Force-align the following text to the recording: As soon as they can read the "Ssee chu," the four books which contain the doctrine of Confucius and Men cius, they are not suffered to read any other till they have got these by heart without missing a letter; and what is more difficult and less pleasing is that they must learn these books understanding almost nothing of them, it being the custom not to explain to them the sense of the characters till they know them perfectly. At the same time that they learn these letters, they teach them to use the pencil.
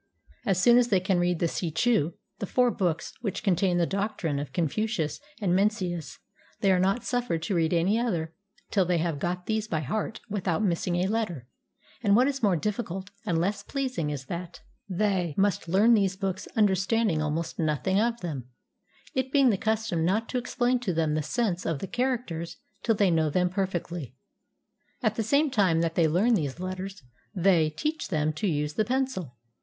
As 0.47 0.59
soon 0.59 0.79
as 0.79 0.87
they 0.87 0.99
can 0.99 1.19
read 1.19 1.37
the 1.37 1.45
"Ssee 1.45 1.69
chu," 1.75 2.15
the 2.39 2.47
four 2.47 2.71
books 2.71 3.13
which 3.21 3.43
contain 3.43 3.77
the 3.77 3.85
doctrine 3.85 4.39
of 4.39 4.51
Confucius 4.51 5.19
and 5.39 5.55
Men 5.55 5.69
cius, 5.69 6.17
they 6.59 6.71
are 6.71 6.79
not 6.79 7.03
suffered 7.03 7.43
to 7.43 7.53
read 7.55 7.71
any 7.71 7.99
other 7.99 8.33
till 8.71 8.83
they 8.83 8.97
have 8.97 9.19
got 9.19 9.45
these 9.45 9.67
by 9.67 9.81
heart 9.81 10.19
without 10.27 10.63
missing 10.63 10.95
a 10.95 11.05
letter; 11.07 11.45
and 12.01 12.15
what 12.15 12.27
is 12.27 12.41
more 12.41 12.55
difficult 12.55 13.11
and 13.27 13.39
less 13.39 13.61
pleasing 13.61 14.09
is 14.09 14.25
that 14.25 14.61
they 14.89 15.35
must 15.37 15.67
learn 15.67 15.93
these 15.93 16.15
books 16.15 16.47
understanding 16.55 17.21
almost 17.21 17.59
nothing 17.59 17.99
of 17.99 18.21
them, 18.21 18.47
it 19.13 19.31
being 19.31 19.51
the 19.51 19.55
custom 19.55 20.03
not 20.03 20.27
to 20.29 20.39
explain 20.39 20.79
to 20.79 20.93
them 20.95 21.13
the 21.13 21.21
sense 21.21 21.63
of 21.63 21.77
the 21.77 21.85
characters 21.85 22.57
till 22.81 22.95
they 22.95 23.11
know 23.11 23.29
them 23.29 23.51
perfectly. 23.51 24.15
At 25.03 25.13
the 25.13 25.21
same 25.21 25.51
time 25.51 25.81
that 25.81 25.93
they 25.93 26.07
learn 26.07 26.33
these 26.33 26.59
letters, 26.59 27.03
they 27.35 27.69
teach 27.69 28.07
them 28.07 28.33
to 28.33 28.47
use 28.47 28.73
the 28.73 28.83
pencil. 28.85 29.35